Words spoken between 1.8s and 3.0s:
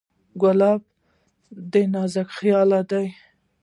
ناز نخښه